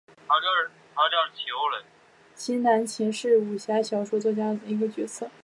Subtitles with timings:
[2.33, 5.31] 秦南琴是武侠小说作家金庸笔下的其中一个角色。